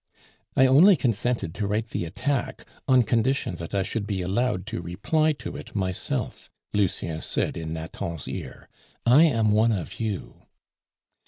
[0.55, 4.81] "I only consented to write the attack on condition that I should be allowed to
[4.81, 8.67] reply to it myself," Lucien said in Nathan's ear.
[9.05, 10.47] "I am one of you."